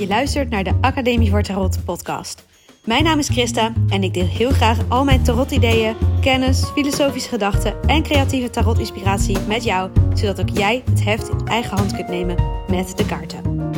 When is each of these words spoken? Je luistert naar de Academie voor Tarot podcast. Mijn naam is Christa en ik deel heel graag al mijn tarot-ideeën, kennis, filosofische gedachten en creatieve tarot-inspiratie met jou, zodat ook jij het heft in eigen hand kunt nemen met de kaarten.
Je 0.00 0.06
luistert 0.06 0.50
naar 0.50 0.64
de 0.64 0.78
Academie 0.80 1.30
voor 1.30 1.42
Tarot 1.42 1.84
podcast. 1.84 2.46
Mijn 2.84 3.04
naam 3.04 3.18
is 3.18 3.28
Christa 3.28 3.72
en 3.88 4.02
ik 4.02 4.14
deel 4.14 4.26
heel 4.26 4.50
graag 4.50 4.78
al 4.88 5.04
mijn 5.04 5.22
tarot-ideeën, 5.22 5.96
kennis, 6.20 6.64
filosofische 6.64 7.28
gedachten 7.28 7.82
en 7.82 8.02
creatieve 8.02 8.50
tarot-inspiratie 8.50 9.38
met 9.48 9.64
jou, 9.64 9.90
zodat 10.14 10.40
ook 10.40 10.56
jij 10.56 10.82
het 10.90 11.04
heft 11.04 11.28
in 11.28 11.46
eigen 11.46 11.76
hand 11.76 11.94
kunt 11.94 12.08
nemen 12.08 12.36
met 12.68 12.96
de 12.96 13.06
kaarten. 13.06 13.69